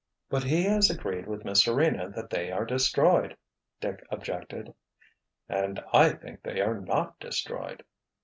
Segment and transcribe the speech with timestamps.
[0.31, 3.37] "But he has agreed with Miss Serena that they are destroyed,"
[3.79, 4.73] Dick objected.
[5.47, 7.83] "And I think they are not destroyed!"